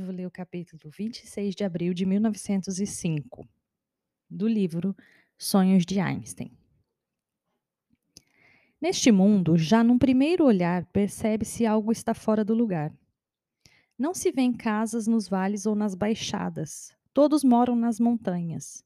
[0.00, 3.46] Hoje vou ler o capítulo 26 de abril de 1905,
[4.30, 4.96] do livro
[5.36, 6.56] Sonhos de Einstein.
[8.80, 12.90] Neste mundo, já num primeiro olhar, percebe-se algo está fora do lugar.
[13.98, 18.82] Não se vê casas nos vales ou nas baixadas, todos moram nas montanhas.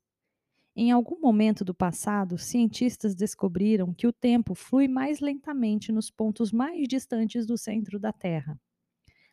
[0.75, 6.51] Em algum momento do passado, cientistas descobriram que o tempo flui mais lentamente nos pontos
[6.51, 8.61] mais distantes do centro da Terra.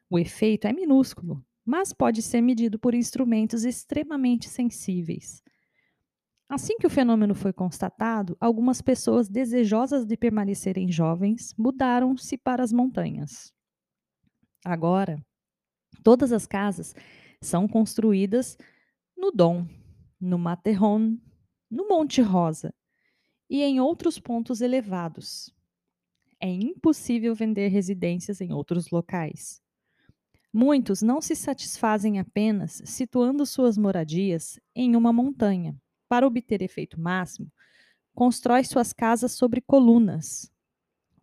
[0.07, 5.41] O efeito é minúsculo, mas pode ser medido por instrumentos extremamente sensíveis.
[6.49, 12.73] Assim que o fenômeno foi constatado, algumas pessoas desejosas de permanecerem jovens mudaram-se para as
[12.73, 13.53] montanhas.
[14.65, 15.23] Agora,
[16.03, 16.93] todas as casas
[17.41, 18.57] são construídas
[19.15, 19.65] no Dom,
[20.19, 21.21] no Matterhorn,
[21.69, 22.73] no Monte Rosa
[23.49, 25.53] e em outros pontos elevados.
[26.37, 29.61] É impossível vender residências em outros locais.
[30.53, 35.75] Muitos não se satisfazem apenas situando suas moradias em uma montanha.
[36.09, 37.49] Para obter efeito máximo,
[38.13, 40.51] constrói suas casas sobre colunas.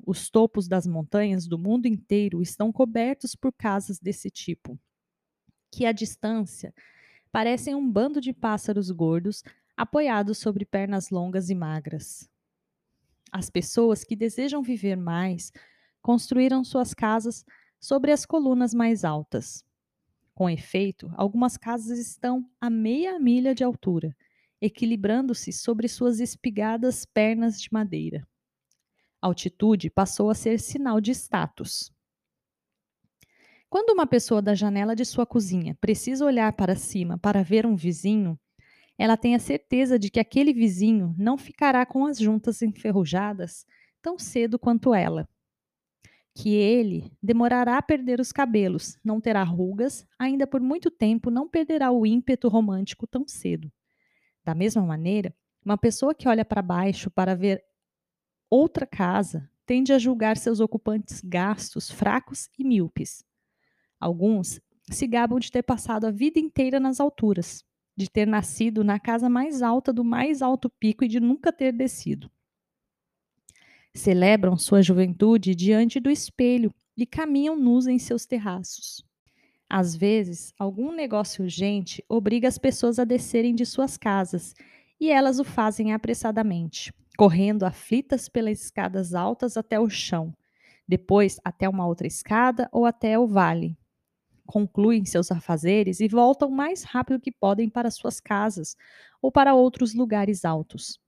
[0.07, 4.79] Os topos das montanhas do mundo inteiro estão cobertos por casas desse tipo,
[5.71, 6.73] que à distância
[7.31, 9.45] parecem um bando de pássaros gordos
[9.77, 12.27] apoiados sobre pernas longas e magras.
[13.31, 15.53] As pessoas que desejam viver mais
[16.01, 17.45] construíram suas casas
[17.81, 19.65] sobre as colunas mais altas.
[20.35, 24.17] Com efeito, algumas casas estão a meia milha de altura,
[24.61, 28.27] equilibrando-se sobre suas espigadas pernas de madeira.
[29.21, 31.93] A altitude passou a ser sinal de status.
[33.69, 37.77] Quando uma pessoa da janela de sua cozinha precisa olhar para cima para ver um
[37.77, 38.39] vizinho,
[38.97, 43.67] ela tem a certeza de que aquele vizinho não ficará com as juntas enferrujadas
[44.01, 45.29] tão cedo quanto ela
[46.35, 51.49] que ele demorará a perder os cabelos, não terá rugas, ainda por muito tempo não
[51.49, 53.73] perderá o ímpeto romântico tão cedo.
[54.45, 55.35] Da mesma maneira,
[55.65, 57.63] uma pessoa que olha para baixo para ver
[58.49, 63.25] outra casa tende a julgar seus ocupantes gastos, fracos e míopes.
[64.01, 67.65] Alguns se gabam de ter passado a vida inteira nas alturas,
[67.97, 71.73] de ter nascido na casa mais alta do mais alto pico e de nunca ter
[71.73, 72.31] descido
[73.99, 79.05] celebram sua juventude diante do espelho e caminham nus em seus terraços.
[79.69, 84.55] Às vezes, algum negócio urgente obriga as pessoas a descerem de suas casas
[84.99, 90.35] e elas o fazem apressadamente, correndo aflitas pelas escadas altas até o chão,
[90.87, 93.77] depois até uma outra escada ou até o vale.
[94.47, 98.75] Concluem seus afazeres e voltam mais rápido que podem para suas casas
[99.21, 100.99] ou para outros lugares altos.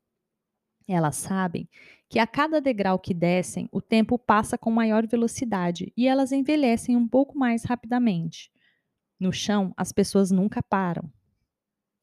[0.93, 1.69] Elas sabem
[2.09, 6.97] que a cada degrau que descem, o tempo passa com maior velocidade e elas envelhecem
[6.97, 8.51] um pouco mais rapidamente.
[9.19, 11.09] No chão, as pessoas nunca param.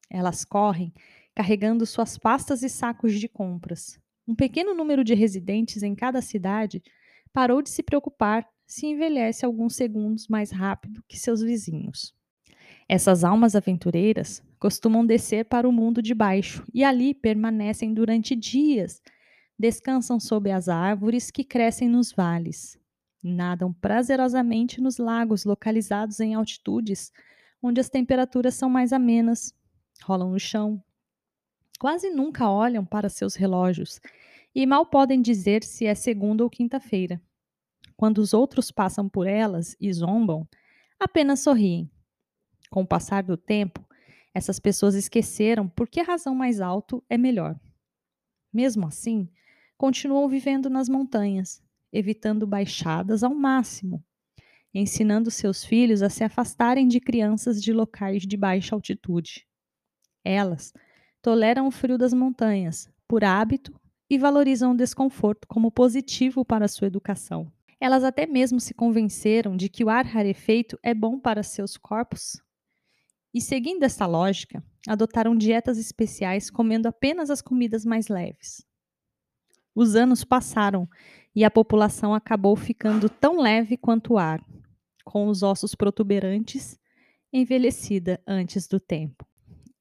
[0.08, 0.94] Elas correm
[1.34, 4.00] carregando suas pastas e sacos de compras.
[4.26, 6.82] Um pequeno número de residentes em cada cidade
[7.30, 12.14] parou de se preocupar se envelhece alguns segundos mais rápido que seus vizinhos.
[12.88, 19.00] Essas almas aventureiras costumam descer para o mundo de baixo e ali permanecem durante dias
[19.58, 22.78] descansam sob as árvores que crescem nos vales,
[23.22, 27.12] nadam prazerosamente nos lagos localizados em altitudes
[27.62, 29.52] onde as temperaturas são mais amenas,
[30.04, 30.82] rolam no chão.
[31.78, 34.00] Quase nunca olham para seus relógios
[34.54, 37.20] e mal podem dizer se é segunda ou quinta-feira.
[37.96, 40.46] Quando os outros passam por elas e zombam,
[41.00, 41.90] apenas sorriem.
[42.70, 43.84] Com o passar do tempo,
[44.38, 47.58] essas pessoas esqueceram por que razão mais alto é melhor.
[48.52, 49.28] Mesmo assim,
[49.76, 51.60] continuam vivendo nas montanhas,
[51.92, 54.00] evitando baixadas ao máximo,
[54.72, 59.44] ensinando seus filhos a se afastarem de crianças de locais de baixa altitude.
[60.24, 60.72] Elas
[61.20, 63.74] toleram o frio das montanhas por hábito
[64.08, 67.52] e valorizam o desconforto como positivo para sua educação.
[67.80, 72.40] Elas até mesmo se convenceram de que o ar rarefeito é bom para seus corpos
[73.32, 78.66] e, seguindo essa lógica, adotaram dietas especiais comendo apenas as comidas mais leves.
[79.74, 80.88] Os anos passaram
[81.34, 84.44] e a população acabou ficando tão leve quanto o ar,
[85.04, 86.78] com os ossos protuberantes,
[87.32, 89.26] envelhecida antes do tempo.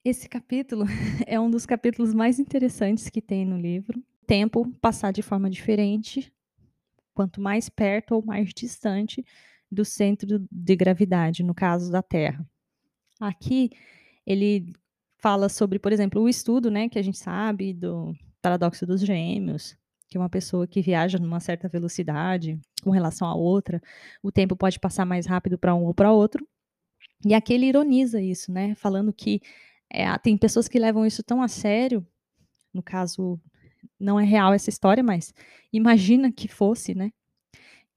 [0.03, 0.85] Esse capítulo
[1.25, 4.01] é um dos capítulos mais interessantes que tem no livro.
[4.25, 6.31] Tempo passar de forma diferente,
[7.13, 9.25] quanto mais perto ou mais distante
[9.71, 12.47] do centro de gravidade, no caso da Terra.
[13.19, 13.71] Aqui
[14.25, 14.73] ele
[15.17, 19.75] fala sobre, por exemplo, o estudo, né, que a gente sabe do paradoxo dos gêmeos,
[20.07, 23.81] que uma pessoa que viaja numa certa velocidade com relação a outra,
[24.21, 26.47] o tempo pode passar mais rápido para um ou para outro.
[27.25, 28.75] E aqui ele ironiza isso, né?
[28.75, 29.41] Falando que
[29.89, 32.05] é, tem pessoas que levam isso tão a sério.
[32.73, 33.39] No caso,
[33.99, 35.33] não é real essa história, mas
[35.73, 37.11] imagina que fosse, né?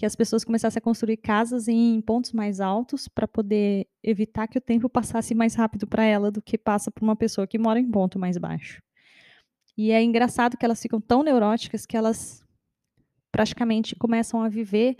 [0.00, 4.56] Que as pessoas começassem a construir casas em pontos mais altos para poder evitar que
[4.56, 7.79] o tempo passasse mais rápido para ela do que passa para uma pessoa que mora
[7.79, 8.82] em ponto mais baixo.
[9.76, 12.43] E é engraçado que elas ficam tão neuróticas que elas
[13.31, 14.97] praticamente começam a viver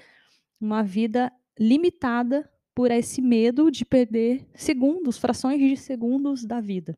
[0.61, 6.95] uma vida limitada por esse medo de perder segundos, frações de segundos da vida.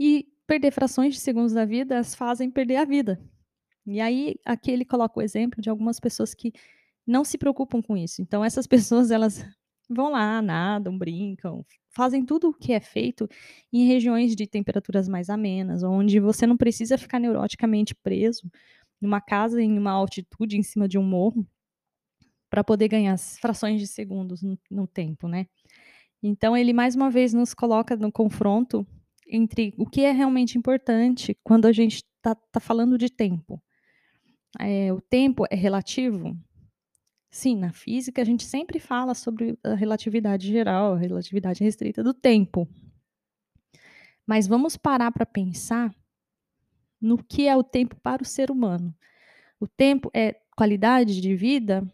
[0.00, 3.20] E perder frações de segundos da vida as fazem perder a vida.
[3.86, 6.52] E aí aqui ele coloca o exemplo de algumas pessoas que
[7.06, 8.20] não se preocupam com isso.
[8.20, 9.44] Então essas pessoas elas
[9.88, 13.28] vão lá, nadam, brincam, fazem tudo o que é feito
[13.72, 18.50] em regiões de temperaturas mais amenas, onde você não precisa ficar neuroticamente preso
[19.00, 21.46] numa casa em uma altitude em cima de um morro
[22.50, 25.46] para poder ganhar frações de segundos no, no tempo, né?
[26.22, 28.86] Então ele mais uma vez nos coloca no confronto
[29.28, 33.60] entre o que é realmente importante quando a gente está tá falando de tempo.
[34.58, 36.36] É, o tempo é relativo?
[37.30, 42.14] Sim, na física a gente sempre fala sobre a relatividade geral, a relatividade restrita do
[42.14, 42.68] tempo.
[44.26, 45.94] Mas vamos parar para pensar
[47.00, 48.94] no que é o tempo para o ser humano.
[49.60, 51.86] O tempo é qualidade de vida?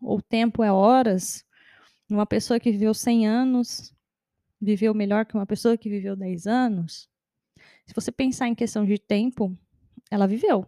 [0.00, 1.44] Ou tempo é horas?
[2.10, 3.94] Uma pessoa que viveu 100 anos
[4.60, 7.08] viveu melhor que uma pessoa que viveu 10 anos?
[7.86, 9.56] Se você pensar em questão de tempo,
[10.10, 10.66] ela viveu,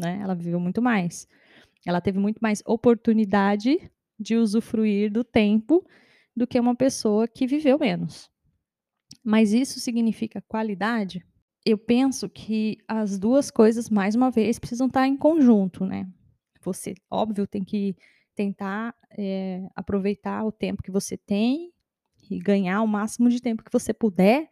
[0.00, 0.18] né?
[0.22, 1.28] Ela viveu muito mais.
[1.86, 5.86] Ela teve muito mais oportunidade de usufruir do tempo
[6.36, 8.30] do que uma pessoa que viveu menos.
[9.24, 11.24] Mas isso significa qualidade?
[11.64, 16.06] Eu penso que as duas coisas, mais uma vez, precisam estar em conjunto, né?
[16.62, 17.94] Você, óbvio, tem que
[18.34, 21.72] tentar é, aproveitar o tempo que você tem
[22.30, 24.48] e ganhar o máximo de tempo que você puder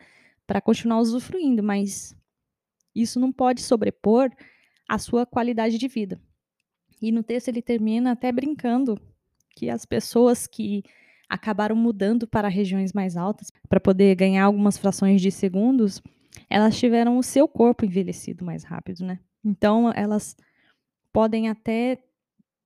[0.47, 2.17] para continuar usufruindo, mas
[2.95, 4.31] isso não pode sobrepor
[4.89, 6.21] a sua qualidade de vida.
[7.01, 9.01] E no texto ele termina até brincando
[9.55, 10.83] que as pessoas que
[11.29, 16.01] acabaram mudando para regiões mais altas para poder ganhar algumas frações de segundos,
[16.49, 19.21] elas tiveram o seu corpo envelhecido mais rápido, né?
[19.45, 20.37] Então elas
[21.13, 21.99] podem até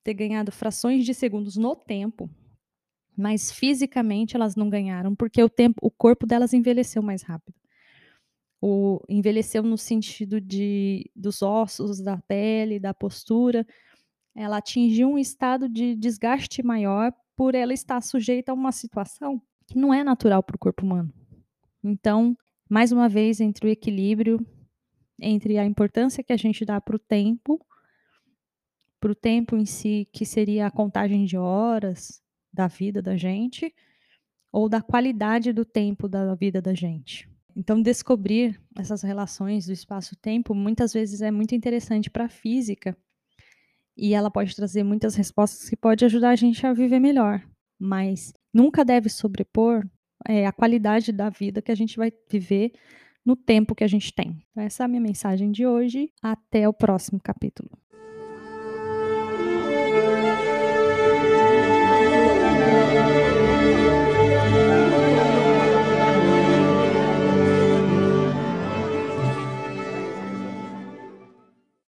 [0.04, 2.30] ter ganhado frações de segundos no tempo,
[3.16, 7.61] mas fisicamente elas não ganharam porque o tempo, o corpo delas envelheceu mais rápido.
[8.64, 13.66] O envelheceu no sentido de dos ossos, da pele, da postura,
[14.34, 19.76] ela atingiu um estado de desgaste maior por ela estar sujeita a uma situação que
[19.76, 21.12] não é natural para o corpo humano.
[21.82, 22.36] Então,
[22.70, 24.38] mais uma vez, entre o equilíbrio,
[25.20, 27.60] entre a importância que a gente dá para o tempo,
[29.00, 32.22] para o tempo em si, que seria a contagem de horas,
[32.52, 33.74] da vida da gente
[34.52, 37.31] ou da qualidade do tempo da vida da gente.
[37.56, 42.96] Então, descobrir essas relações do espaço-tempo muitas vezes é muito interessante para a física
[43.96, 47.42] e ela pode trazer muitas respostas que pode ajudar a gente a viver melhor,
[47.78, 49.86] mas nunca deve sobrepor
[50.26, 52.72] é, a qualidade da vida que a gente vai viver
[53.24, 54.42] no tempo que a gente tem.
[54.50, 56.10] Então, essa é a minha mensagem de hoje.
[56.22, 57.81] Até o próximo capítulo.